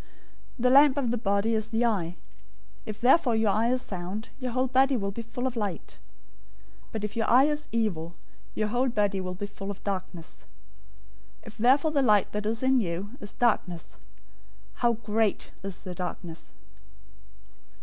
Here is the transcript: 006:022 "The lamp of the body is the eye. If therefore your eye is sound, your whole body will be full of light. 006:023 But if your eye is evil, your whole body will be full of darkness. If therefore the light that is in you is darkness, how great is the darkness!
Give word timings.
006:022 0.00 0.06
"The 0.60 0.70
lamp 0.70 0.96
of 0.96 1.10
the 1.10 1.18
body 1.18 1.54
is 1.54 1.68
the 1.68 1.84
eye. 1.84 2.16
If 2.86 3.02
therefore 3.02 3.36
your 3.36 3.50
eye 3.50 3.68
is 3.68 3.82
sound, 3.82 4.30
your 4.38 4.52
whole 4.52 4.66
body 4.68 4.96
will 4.96 5.10
be 5.10 5.20
full 5.20 5.46
of 5.46 5.56
light. 5.56 5.98
006:023 6.92 6.92
But 6.92 7.04
if 7.04 7.16
your 7.16 7.28
eye 7.30 7.44
is 7.44 7.68
evil, 7.70 8.14
your 8.54 8.68
whole 8.68 8.88
body 8.88 9.20
will 9.20 9.34
be 9.34 9.44
full 9.44 9.70
of 9.70 9.84
darkness. 9.84 10.46
If 11.42 11.58
therefore 11.58 11.90
the 11.90 12.00
light 12.00 12.32
that 12.32 12.46
is 12.46 12.62
in 12.62 12.80
you 12.80 13.10
is 13.20 13.34
darkness, 13.34 13.98
how 14.76 14.94
great 14.94 15.50
is 15.62 15.82
the 15.82 15.94
darkness! 15.94 16.54